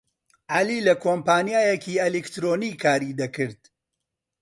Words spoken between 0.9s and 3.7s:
کۆمپانیایەکی ئەلیکترۆنی کاری دەکرد.